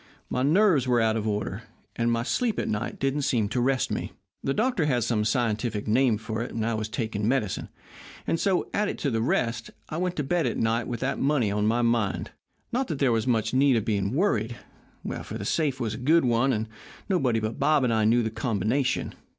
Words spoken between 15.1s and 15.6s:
for the